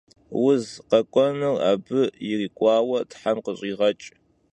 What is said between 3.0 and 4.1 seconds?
them khış'iğeç'!